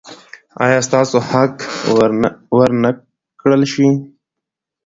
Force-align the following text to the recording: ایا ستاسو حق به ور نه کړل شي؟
ایا 0.63 0.79
ستاسو 0.87 1.17
حق 1.29 1.55
به 1.83 2.07
ور 2.57 2.69
نه 2.83 2.91
کړل 3.39 3.61
شي؟ 3.73 3.87